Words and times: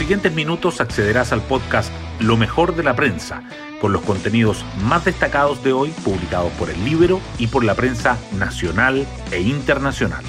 siguientes 0.00 0.32
minutos 0.32 0.80
accederás 0.80 1.30
al 1.30 1.42
podcast 1.42 1.92
Lo 2.20 2.38
mejor 2.38 2.74
de 2.74 2.82
la 2.82 2.96
prensa, 2.96 3.42
con 3.82 3.92
los 3.92 4.00
contenidos 4.00 4.64
más 4.82 5.04
destacados 5.04 5.62
de 5.62 5.74
hoy 5.74 5.90
publicados 6.02 6.50
por 6.52 6.70
el 6.70 6.82
libro 6.86 7.20
y 7.38 7.48
por 7.48 7.64
la 7.64 7.74
prensa 7.74 8.16
nacional 8.38 9.06
e 9.30 9.42
internacional. 9.42 10.24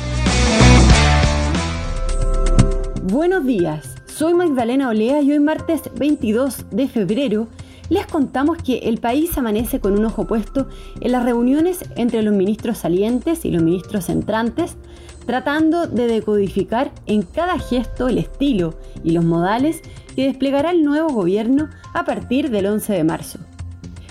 Buenos 3.04 3.46
días, 3.46 3.96
soy 4.07 4.34
Magdalena 4.34 4.89
Olea 4.89 5.21
y 5.21 5.32
hoy 5.32 5.39
martes 5.39 5.84
22 5.96 6.66
de 6.72 6.90
febrero 6.90 7.48
les 7.92 8.08
contamos 8.08 8.58
que 8.58 8.78
el 8.78 9.00
país 9.00 9.38
amanece 9.38 9.82
con 9.82 10.00
un 10.00 10.05
ojo 10.05 10.26
puesto 10.26 10.70
en 11.02 11.12
las 11.12 11.26
reuniones 11.26 11.84
entre 11.98 12.21
los 12.21 12.34
ministros 12.34 12.78
salientes 12.78 13.44
y 13.44 13.52
los 13.52 13.62
ministros 13.62 14.07
entrantes, 14.07 14.78
tratando 15.25 15.88
de 15.88 16.07
decodificar 16.07 16.93
en 17.06 17.24
cada 17.24 17.60
gesto 17.60 18.07
el 18.07 18.18
estilo 18.18 18.75
y 19.04 19.12
los 19.12 19.25
modales 19.25 19.82
que 20.15 20.24
desplegará 20.24 20.71
el 20.71 20.86
nuevo 20.86 21.10
gobierno 21.10 21.68
a 21.93 22.06
partir 22.06 22.50
del 22.50 22.68
11 22.68 22.93
de 22.93 23.04
marzo. 23.04 23.39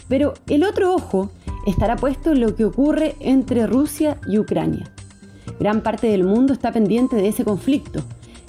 Pero 0.08 0.34
el 0.48 0.64
otro 0.64 0.94
ojo 0.94 1.30
estará 1.66 1.96
puesto 1.96 2.32
en 2.32 2.42
lo 2.42 2.54
que 2.54 2.66
ocurre 2.66 3.16
entre 3.18 3.66
Rusia 3.66 4.18
y 4.28 4.36
Ucrania. 4.38 4.90
Gran 5.58 5.82
parte 5.82 6.08
del 6.08 6.24
mundo 6.24 6.52
está 6.52 6.70
pendiente 6.70 7.16
de 7.16 7.28
ese 7.28 7.44
conflicto. 7.44 8.02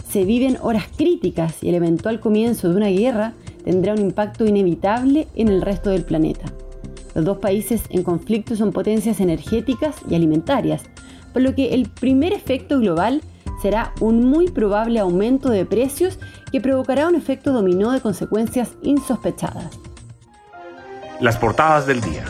Se 0.09 0.25
viven 0.25 0.57
horas 0.61 0.87
críticas 0.97 1.63
y 1.63 1.69
el 1.69 1.75
eventual 1.75 2.19
comienzo 2.19 2.67
de 2.69 2.75
una 2.75 2.89
guerra 2.89 3.33
tendrá 3.63 3.93
un 3.93 4.01
impacto 4.01 4.45
inevitable 4.45 5.27
en 5.35 5.47
el 5.47 5.61
resto 5.61 5.89
del 5.89 6.03
planeta. 6.03 6.45
Los 7.13 7.25
dos 7.25 7.37
países 7.39 7.83
en 7.89 8.03
conflicto 8.03 8.55
son 8.55 8.71
potencias 8.71 9.19
energéticas 9.19 9.95
y 10.09 10.15
alimentarias, 10.15 10.83
por 11.33 11.41
lo 11.41 11.55
que 11.55 11.73
el 11.73 11.89
primer 11.89 12.33
efecto 12.33 12.79
global 12.79 13.21
será 13.61 13.93
un 13.99 14.25
muy 14.25 14.49
probable 14.49 14.99
aumento 14.99 15.49
de 15.49 15.65
precios 15.65 16.19
que 16.51 16.61
provocará 16.61 17.07
un 17.07 17.15
efecto 17.15 17.51
dominó 17.51 17.91
de 17.91 18.01
consecuencias 18.01 18.71
insospechadas. 18.81 19.77
Las 21.19 21.37
portadas 21.37 21.85
del 21.85 22.01
día. 22.01 22.25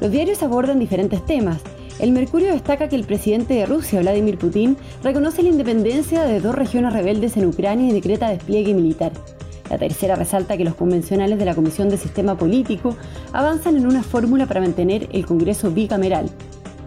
Los 0.00 0.10
diarios 0.10 0.42
abordan 0.42 0.78
diferentes 0.78 1.24
temas. 1.26 1.60
El 1.98 2.12
Mercurio 2.12 2.52
destaca 2.52 2.88
que 2.88 2.96
el 2.96 3.04
presidente 3.04 3.54
de 3.54 3.66
Rusia, 3.66 4.00
Vladimir 4.00 4.38
Putin, 4.38 4.76
reconoce 5.02 5.42
la 5.42 5.48
independencia 5.48 6.24
de 6.24 6.40
dos 6.40 6.54
regiones 6.54 6.92
rebeldes 6.92 7.36
en 7.36 7.46
Ucrania 7.46 7.88
y 7.88 7.92
decreta 7.92 8.28
despliegue 8.28 8.74
militar. 8.74 9.12
La 9.70 9.78
tercera 9.78 10.14
resalta 10.14 10.56
que 10.56 10.64
los 10.64 10.74
convencionales 10.74 11.38
de 11.38 11.44
la 11.44 11.54
Comisión 11.54 11.88
de 11.88 11.96
Sistema 11.96 12.36
Político 12.36 12.96
avanzan 13.32 13.76
en 13.76 13.86
una 13.86 14.02
fórmula 14.02 14.46
para 14.46 14.60
mantener 14.60 15.08
el 15.12 15.24
Congreso 15.26 15.70
bicameral. 15.70 16.30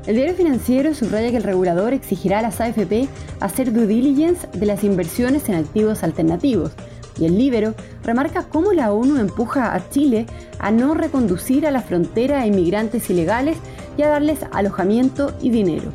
El 0.05 0.15
diario 0.15 0.35
financiero 0.35 0.93
subraya 0.93 1.31
que 1.31 1.37
el 1.37 1.43
regulador 1.43 1.93
exigirá 1.93 2.39
a 2.39 2.41
las 2.41 2.61
AFP 2.61 3.09
hacer 3.41 3.73
due 3.73 3.87
diligence 3.87 4.47
de 4.53 4.65
las 4.65 4.85
inversiones 4.85 5.49
en 5.49 5.55
activos 5.55 6.01
alternativos. 6.01 6.71
Y 7.19 7.25
el 7.25 7.37
Libero 7.37 7.73
remarca 8.03 8.43
cómo 8.43 8.71
la 8.73 8.93
ONU 8.93 9.17
empuja 9.17 9.73
a 9.73 9.89
Chile 9.89 10.25
a 10.59 10.71
no 10.71 10.93
reconducir 10.93 11.67
a 11.67 11.71
la 11.71 11.81
frontera 11.81 12.41
a 12.41 12.47
inmigrantes 12.47 13.09
ilegales 13.09 13.57
y 13.97 14.03
a 14.03 14.07
darles 14.07 14.39
alojamiento 14.53 15.35
y 15.41 15.49
dinero. 15.49 15.91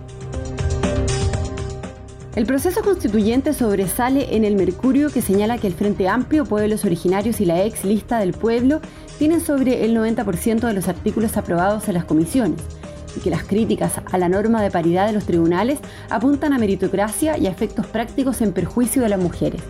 El 2.35 2.47
proceso 2.47 2.81
constituyente 2.81 3.53
sobresale 3.53 4.35
en 4.35 4.47
el 4.47 4.57
Mercurio 4.57 5.11
que 5.11 5.21
señala 5.21 5.59
que 5.59 5.67
el 5.67 5.75
Frente 5.75 6.09
Amplio, 6.09 6.47
pueblos 6.47 6.87
originarios 6.87 7.43
y 7.43 7.45
la 7.45 7.63
ex 7.63 7.85
lista 7.85 8.21
del 8.21 8.33
pueblo 8.33 8.81
tienen 9.19 9.43
sobre 9.43 9.85
el 9.85 9.95
90% 9.95 10.61
de 10.61 10.73
los 10.73 10.89
artículos 10.89 11.37
aprobados 11.37 11.89
en 11.89 11.95
las 11.95 12.07
comisiones 12.07 12.59
y 13.15 13.21
que 13.21 13.29
las 13.29 13.43
críticas 13.43 14.01
a 14.11 14.17
la 14.17 14.31
norma 14.31 14.63
de 14.63 14.71
paridad 14.71 15.07
de 15.07 15.13
los 15.13 15.27
tribunales 15.27 15.79
apuntan 16.09 16.55
a 16.55 16.59
meritocracia 16.59 17.37
y 17.37 17.49
a 17.49 17.51
efectos 17.51 17.87
prácticos 17.87 18.41
en 18.41 18.53
perjuicio 18.53 19.03
de 19.03 19.11
las 19.11 19.21
mujeres. 19.21 19.61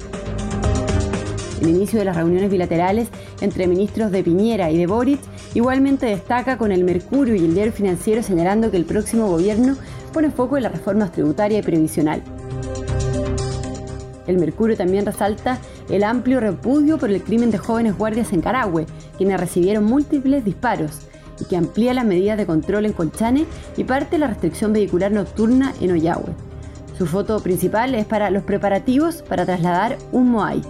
El 1.60 1.70
inicio 1.70 1.98
de 1.98 2.04
las 2.04 2.16
reuniones 2.16 2.48
bilaterales 2.48 3.08
entre 3.40 3.66
ministros 3.66 4.12
de 4.12 4.22
Piñera 4.22 4.70
y 4.70 4.78
de 4.78 4.86
Boric 4.86 5.18
igualmente 5.54 6.06
destaca 6.06 6.58
con 6.58 6.70
el 6.70 6.84
Mercurio 6.84 7.34
y 7.34 7.44
el 7.44 7.54
diario 7.54 7.72
financiero 7.72 8.22
señalando 8.22 8.70
que 8.70 8.76
el 8.76 8.84
próximo 8.84 9.26
gobierno 9.26 9.74
pone 10.12 10.30
foco 10.30 10.56
en 10.56 10.62
las 10.62 10.72
reformas 10.72 11.10
tributaria 11.10 11.58
y 11.58 11.62
previsional. 11.62 12.22
El 14.26 14.38
Mercurio 14.38 14.76
también 14.76 15.06
resalta 15.06 15.58
el 15.88 16.04
amplio 16.04 16.40
repudio 16.40 16.98
por 16.98 17.10
el 17.10 17.22
crimen 17.22 17.50
de 17.50 17.58
jóvenes 17.58 17.96
guardias 17.96 18.32
en 18.32 18.40
Carahue, 18.40 18.86
quienes 19.16 19.40
recibieron 19.40 19.84
múltiples 19.84 20.44
disparos, 20.44 21.00
y 21.40 21.44
que 21.46 21.56
amplía 21.56 21.94
las 21.94 22.04
medidas 22.04 22.36
de 22.36 22.46
control 22.46 22.86
en 22.86 22.92
Colchane 22.92 23.46
y 23.76 23.84
parte 23.84 24.18
la 24.18 24.28
restricción 24.28 24.72
vehicular 24.72 25.10
nocturna 25.12 25.74
en 25.80 25.92
Ollagüe. 25.92 26.34
Su 26.96 27.06
foto 27.06 27.40
principal 27.40 27.94
es 27.94 28.06
para 28.06 28.30
los 28.30 28.44
preparativos 28.44 29.22
para 29.22 29.44
trasladar 29.44 29.98
un 30.12 30.30
Moai. 30.30 30.62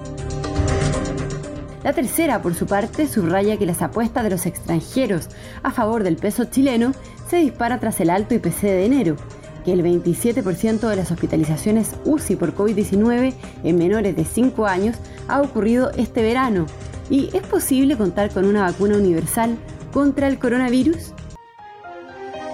La 1.84 1.92
tercera, 1.92 2.40
por 2.40 2.54
su 2.54 2.66
parte, 2.66 3.08
subraya 3.08 3.56
que 3.56 3.66
las 3.66 3.82
apuestas 3.82 4.22
de 4.22 4.30
los 4.30 4.46
extranjeros 4.46 5.28
a 5.64 5.72
favor 5.72 6.04
del 6.04 6.16
peso 6.16 6.44
chileno 6.44 6.92
se 7.28 7.38
disparan 7.38 7.80
tras 7.80 8.00
el 8.00 8.10
alto 8.10 8.34
IPC 8.34 8.62
de 8.62 8.86
enero, 8.86 9.16
que 9.62 9.72
el 9.72 9.82
27% 9.82 10.88
de 10.88 10.96
las 10.96 11.10
hospitalizaciones 11.10 11.90
UCI 12.04 12.36
por 12.36 12.54
COVID-19 12.54 13.34
en 13.64 13.76
menores 13.76 14.16
de 14.16 14.24
5 14.24 14.66
años 14.66 14.96
ha 15.28 15.40
ocurrido 15.40 15.90
este 15.96 16.22
verano. 16.22 16.66
¿Y 17.10 17.30
es 17.36 17.42
posible 17.42 17.96
contar 17.96 18.30
con 18.30 18.44
una 18.44 18.62
vacuna 18.62 18.96
universal 18.96 19.56
contra 19.92 20.28
el 20.28 20.38
coronavirus? 20.38 21.12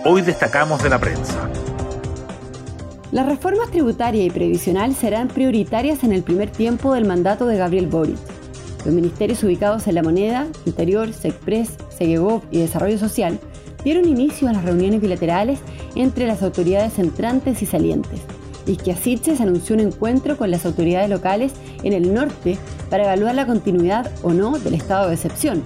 Hoy 0.05 0.23
destacamos 0.23 0.83
de 0.83 0.89
la 0.91 0.99
prensa. 0.99 1.49
Las 3.11 3.27
reformas 3.27 3.71
tributaria 3.71 4.23
y 4.25 4.31
previsional 4.31 4.95
serán 4.95 5.29
prioritarias 5.29 6.05
en 6.05 6.13
el 6.13 6.23
primer 6.23 6.51
tiempo 6.51 6.93
del 6.93 7.07
mandato 7.07 7.47
de 7.47 7.57
Gabriel 7.57 7.87
Boric. 7.87 8.19
Los 8.85 8.95
ministerios 8.95 9.43
ubicados 9.43 9.87
en 9.87 9.95
la 9.95 10.03
moneda, 10.03 10.47
Interior, 10.67 11.13
SECPRES, 11.13 11.71
SEGEGOV 11.89 12.43
y 12.51 12.61
Desarrollo 12.61 12.99
Social 12.99 13.41
dieron 13.89 14.07
inicio 14.07 14.49
a 14.49 14.53
las 14.53 14.67
reuniones 14.67 15.01
bilaterales 15.01 15.61
entre 15.95 16.27
las 16.27 16.43
autoridades 16.43 16.99
entrantes 16.99 17.63
y 17.63 17.65
salientes. 17.65 18.21
Isquiasiche 18.67 19.35
anunció 19.41 19.77
un 19.77 19.81
encuentro 19.81 20.37
con 20.37 20.51
las 20.51 20.67
autoridades 20.67 21.09
locales 21.09 21.55
en 21.83 21.95
el 21.95 22.13
norte 22.13 22.59
para 22.91 23.05
evaluar 23.05 23.35
la 23.35 23.47
continuidad 23.47 24.11
o 24.23 24.35
no 24.35 24.59
del 24.59 24.75
estado 24.75 25.09
de 25.09 25.15
excepción. 25.15 25.63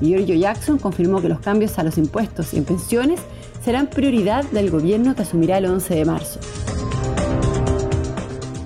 Y 0.00 0.06
Giorgio 0.06 0.36
Jackson 0.36 0.78
confirmó 0.78 1.20
que 1.20 1.28
los 1.28 1.40
cambios 1.40 1.78
a 1.78 1.82
los 1.82 1.98
impuestos 1.98 2.54
y 2.54 2.56
en 2.56 2.64
pensiones 2.64 3.20
serán 3.62 3.88
prioridad 3.88 4.44
del 4.46 4.70
gobierno 4.70 5.14
que 5.14 5.20
asumirá 5.20 5.58
el 5.58 5.66
11 5.66 5.96
de 5.96 6.04
marzo. 6.06 6.40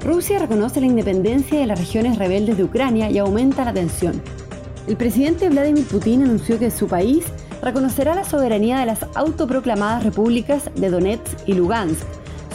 Rusia 0.04 0.38
reconoce 0.38 0.80
la 0.80 0.86
independencia 0.86 1.58
de 1.58 1.66
las 1.66 1.80
regiones 1.80 2.16
rebeldes 2.16 2.56
de 2.56 2.62
Ucrania 2.62 3.10
y 3.10 3.18
aumenta 3.18 3.64
la 3.64 3.72
tensión. 3.72 4.22
El 4.86 4.96
presidente 4.96 5.48
Vladimir 5.48 5.84
Putin 5.88 6.22
anunció 6.22 6.60
que 6.60 6.70
su 6.70 6.86
país 6.86 7.24
reconocerá 7.62 8.14
la 8.14 8.24
soberanía 8.24 8.80
de 8.80 8.86
las 8.86 9.06
autoproclamadas 9.14 10.04
repúblicas 10.04 10.70
de 10.74 10.90
Donetsk 10.90 11.38
y 11.46 11.54
Lugansk, 11.54 12.06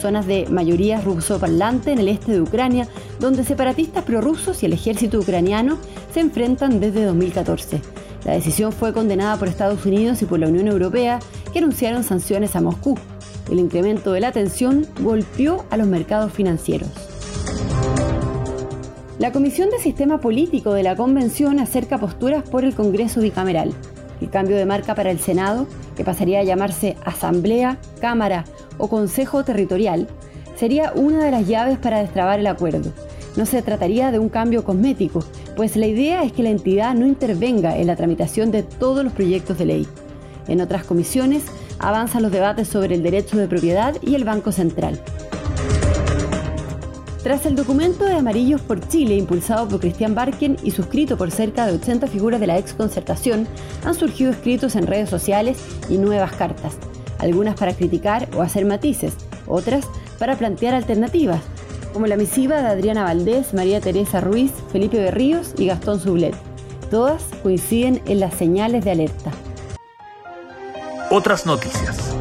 zonas 0.01 0.25
de 0.27 0.47
mayoría 0.49 1.01
ruso-parlante 1.01 1.91
en 1.91 1.99
el 1.99 2.09
este 2.09 2.33
de 2.33 2.41
Ucrania, 2.41 2.87
donde 3.19 3.43
separatistas 3.43 4.03
prorrusos 4.03 4.61
y 4.63 4.65
el 4.65 4.73
ejército 4.73 5.19
ucraniano 5.19 5.77
se 6.13 6.19
enfrentan 6.19 6.79
desde 6.79 7.05
2014. 7.05 7.81
La 8.25 8.33
decisión 8.33 8.71
fue 8.71 8.93
condenada 8.93 9.37
por 9.37 9.47
Estados 9.47 9.85
Unidos 9.85 10.21
y 10.21 10.25
por 10.25 10.39
la 10.39 10.47
Unión 10.47 10.67
Europea, 10.67 11.19
que 11.53 11.59
anunciaron 11.59 12.03
sanciones 12.03 12.55
a 12.55 12.61
Moscú. 12.61 12.97
El 13.51 13.59
incremento 13.59 14.11
de 14.11 14.19
la 14.19 14.31
tensión 14.31 14.87
golpeó 15.01 15.65
a 15.69 15.77
los 15.77 15.87
mercados 15.87 16.33
financieros. 16.33 16.89
La 19.19 19.31
Comisión 19.31 19.69
de 19.69 19.79
Sistema 19.79 20.19
Político 20.19 20.73
de 20.73 20.83
la 20.83 20.95
Convención 20.95 21.59
acerca 21.59 21.99
posturas 21.99 22.43
por 22.49 22.65
el 22.65 22.73
Congreso 22.73 23.21
bicameral 23.21 23.73
el 24.25 24.31
cambio 24.31 24.57
de 24.57 24.65
marca 24.65 24.95
para 24.95 25.11
el 25.11 25.19
Senado, 25.19 25.67
que 25.95 26.03
pasaría 26.03 26.39
a 26.39 26.43
llamarse 26.43 26.97
Asamblea, 27.05 27.77
Cámara 28.01 28.45
o 28.77 28.89
Consejo 28.89 29.43
Territorial, 29.43 30.07
sería 30.55 30.91
una 30.95 31.23
de 31.23 31.31
las 31.31 31.47
llaves 31.47 31.77
para 31.77 31.99
destrabar 31.99 32.39
el 32.39 32.47
acuerdo. 32.47 32.91
No 33.35 33.45
se 33.45 33.61
trataría 33.61 34.11
de 34.11 34.19
un 34.19 34.29
cambio 34.29 34.63
cosmético, 34.63 35.23
pues 35.55 35.75
la 35.75 35.85
idea 35.85 36.23
es 36.23 36.31
que 36.31 36.43
la 36.43 36.49
entidad 36.49 36.95
no 36.95 37.05
intervenga 37.05 37.77
en 37.77 37.87
la 37.87 37.95
tramitación 37.95 38.49
de 38.51 38.63
todos 38.63 39.03
los 39.03 39.13
proyectos 39.13 39.57
de 39.57 39.65
ley. 39.65 39.87
En 40.47 40.61
otras 40.61 40.85
comisiones 40.85 41.43
avanzan 41.79 42.23
los 42.23 42.31
debates 42.31 42.67
sobre 42.67 42.95
el 42.95 43.03
derecho 43.03 43.37
de 43.37 43.47
propiedad 43.47 43.95
y 44.01 44.15
el 44.15 44.23
Banco 44.23 44.51
Central. 44.51 44.99
Tras 47.25 47.47
el 47.47 47.55
documento 47.55 48.05
de 48.05 48.13
Amarillos 48.13 48.61
por 48.61 48.87
Chile, 48.87 49.15
impulsado 49.15 49.67
por 49.67 49.79
Cristian 49.79 50.13
Barken 50.13 50.57
y 50.61 50.69
suscrito 50.69 51.17
por 51.17 51.31
cerca 51.31 51.65
de 51.65 51.73
80 51.73 52.05
figuras 52.05 52.39
de 52.39 52.45
la 52.45 52.59
ex 52.59 52.73
concertación, 52.75 53.47
han 53.83 53.95
surgido 53.95 54.29
escritos 54.29 54.75
en 54.75 54.85
redes 54.85 55.09
sociales 55.09 55.57
y 55.89 55.97
nuevas 55.97 56.33
cartas, 56.33 56.73
algunas 57.17 57.55
para 57.55 57.73
criticar 57.73 58.29
o 58.37 58.43
hacer 58.43 58.63
matices, 58.65 59.15
otras 59.47 59.87
para 60.19 60.35
plantear 60.35 60.75
alternativas, 60.75 61.41
como 61.93 62.05
la 62.05 62.15
misiva 62.15 62.61
de 62.61 62.67
Adriana 62.67 63.05
Valdés, 63.05 63.55
María 63.55 63.81
Teresa 63.81 64.21
Ruiz, 64.21 64.51
Felipe 64.71 64.99
Berríos 64.99 65.55
y 65.57 65.65
Gastón 65.65 65.99
Sublet. 65.99 66.35
Todas 66.91 67.23
coinciden 67.41 68.03
en 68.05 68.19
las 68.19 68.35
señales 68.35 68.85
de 68.85 68.91
alerta. 68.91 69.31
Otras 71.09 71.47
noticias. 71.47 72.15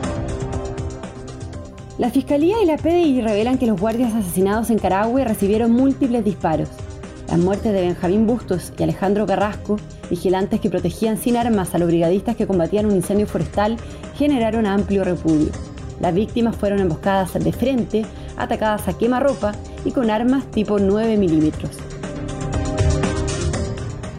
La 1.96 2.10
Fiscalía 2.10 2.60
y 2.60 2.66
la 2.66 2.76
PDI 2.76 3.20
revelan 3.20 3.56
que 3.56 3.68
los 3.68 3.80
guardias 3.80 4.12
asesinados 4.14 4.68
en 4.70 4.80
Carahue 4.80 5.24
recibieron 5.24 5.70
múltiples 5.70 6.24
disparos. 6.24 6.68
Las 7.28 7.38
muertes 7.38 7.72
de 7.72 7.82
Benjamín 7.82 8.26
Bustos 8.26 8.72
y 8.76 8.82
Alejandro 8.82 9.26
Carrasco, 9.26 9.76
vigilantes 10.10 10.60
que 10.60 10.70
protegían 10.70 11.18
sin 11.18 11.36
armas 11.36 11.72
a 11.72 11.78
los 11.78 11.86
brigadistas 11.86 12.34
que 12.34 12.48
combatían 12.48 12.86
un 12.86 12.96
incendio 12.96 13.28
forestal, 13.28 13.76
generaron 14.16 14.66
amplio 14.66 15.04
repudio. 15.04 15.52
Las 16.00 16.12
víctimas 16.12 16.56
fueron 16.56 16.80
emboscadas 16.80 17.32
de 17.34 17.52
frente, 17.52 18.04
atacadas 18.36 18.88
a 18.88 18.98
quemarropa 18.98 19.52
y 19.84 19.92
con 19.92 20.10
armas 20.10 20.50
tipo 20.50 20.80
9 20.80 21.16
milímetros. 21.16 21.70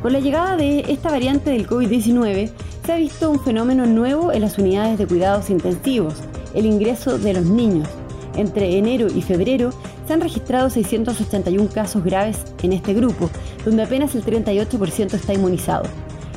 Con 0.02 0.14
la 0.14 0.22
llegada 0.22 0.56
de 0.56 0.86
esta 0.88 1.12
variante 1.12 1.50
del 1.50 1.68
COVID-19, 1.68 2.52
se 2.86 2.94
ha 2.94 2.96
visto 2.96 3.30
un 3.30 3.42
fenómeno 3.42 3.86
nuevo 3.86 4.32
en 4.32 4.42
las 4.42 4.58
unidades 4.58 4.98
de 4.98 5.08
cuidados 5.08 5.50
intensivos, 5.50 6.16
el 6.56 6.66
ingreso 6.66 7.18
de 7.18 7.34
los 7.34 7.46
niños. 7.46 7.88
Entre 8.36 8.78
enero 8.78 9.08
y 9.08 9.22
febrero 9.22 9.72
se 10.08 10.14
han 10.14 10.22
registrado 10.22 10.70
681 10.70 11.70
casos 11.74 12.04
graves 12.04 12.38
en 12.64 12.74
este 12.74 12.94
grupo, 12.94 13.30
donde 13.64 13.84
apenas 13.84 14.16
el 14.16 14.24
38% 14.24 15.14
está 15.14 15.34
inmunizado. 15.34 15.84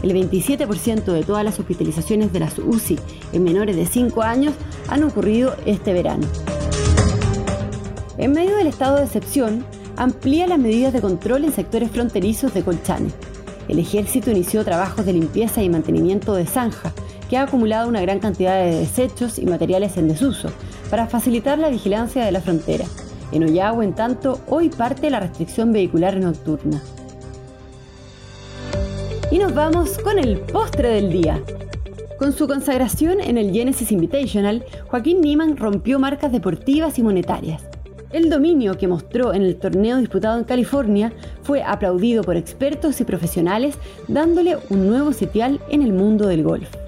El 0.02 0.12
27% 0.12 1.04
de 1.12 1.22
todas 1.24 1.44
las 1.44 1.58
hospitalizaciones 1.58 2.32
de 2.32 2.40
las 2.40 2.58
UCI 2.58 2.98
en 3.32 3.42
menores 3.42 3.74
de 3.74 3.86
5 3.86 4.22
años 4.22 4.54
han 4.88 5.02
ocurrido 5.02 5.56
este 5.66 5.92
verano. 5.92 6.26
En 8.16 8.32
medio 8.32 8.56
del 8.56 8.68
estado 8.68 8.96
de 8.96 9.04
excepción, 9.04 9.64
amplía 9.96 10.46
las 10.46 10.58
medidas 10.58 10.92
de 10.92 11.00
control 11.00 11.44
en 11.44 11.52
sectores 11.52 11.90
fronterizos 11.90 12.54
de 12.54 12.62
Colchane. 12.62 13.10
El 13.68 13.80
ejército 13.80 14.30
inició 14.30 14.64
trabajos 14.64 15.04
de 15.04 15.12
limpieza 15.12 15.62
y 15.62 15.68
mantenimiento 15.68 16.34
de 16.34 16.46
zanja, 16.46 16.92
que 17.28 17.36
ha 17.36 17.42
acumulado 17.42 17.88
una 17.88 18.00
gran 18.00 18.19
cantidad 18.19 18.62
de 18.62 18.80
desechos 18.80 19.38
y 19.38 19.46
materiales 19.46 19.96
en 19.96 20.08
desuso, 20.08 20.50
para 20.90 21.06
facilitar 21.06 21.58
la 21.58 21.69
vigilancia 21.69 22.25
de 22.25 22.32
la 22.32 22.40
frontera. 22.40 22.86
En 23.32 23.44
Ollagüe, 23.44 23.84
en 23.84 23.94
tanto, 23.94 24.40
hoy 24.48 24.70
parte 24.70 25.10
la 25.10 25.20
restricción 25.20 25.72
vehicular 25.72 26.16
nocturna. 26.16 26.82
Y 29.30 29.38
nos 29.38 29.54
vamos 29.54 29.98
con 29.98 30.19
el 30.19 30.38
postre 30.38 30.88
del 30.88 31.12
día. 31.12 31.42
Con 32.19 32.32
su 32.32 32.48
consagración 32.48 33.20
en 33.20 33.36
el 33.36 33.52
Genesis 33.52 33.92
Invitational, 33.92 34.64
Joaquín 34.88 35.20
Niemann 35.20 35.56
rompió 35.56 35.98
marcas 35.98 36.32
deportivas 36.32 36.98
y 36.98 37.02
monetarias. 37.02 37.62
El 38.10 38.30
dominio 38.30 38.78
que 38.78 38.88
mostró 38.88 39.34
en 39.34 39.42
el 39.42 39.56
torneo 39.56 39.98
disputado 39.98 40.38
en 40.38 40.44
California 40.44 41.12
fue 41.42 41.62
aplaudido 41.62 42.25
por 42.25 42.38
expertos 42.38 43.02
y 43.02 43.04
profesionales, 43.04 43.76
dándole 44.08 44.56
un 44.70 44.88
nuevo 44.88 45.12
sitial 45.12 45.60
en 45.69 45.82
el 45.82 45.92
mundo 45.92 46.26
del 46.26 46.42
golf. 46.42 46.88